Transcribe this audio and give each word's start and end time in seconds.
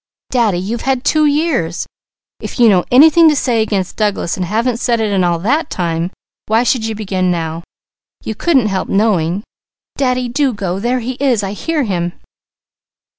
"Daddy, 0.31 0.57
you've 0.57 0.81
had 0.81 1.03
two 1.03 1.27
years! 1.27 1.85
If 2.39 2.59
you 2.59 2.69
know 2.69 2.83
anything 2.89 3.29
to 3.29 3.35
say 3.35 3.61
against 3.61 3.97
Douglas 3.97 4.35
and 4.35 4.47
haven't 4.47 4.77
said 4.77 4.99
it 4.99 5.11
in 5.11 5.23
all 5.23 5.37
that 5.37 5.69
time, 5.69 6.09
why 6.47 6.63
should 6.63 6.83
you 6.87 6.95
begin 6.95 7.29
now? 7.29 7.63
You 8.23 8.33
couldn't 8.33 8.65
help 8.69 8.89
knowing! 8.89 9.43
Daddy, 9.97 10.27
do 10.27 10.53
go! 10.53 10.79
There 10.79 11.01
he 11.01 11.11
is! 11.19 11.43
I 11.43 11.51
hear 11.53 11.83
him!" 11.83 12.13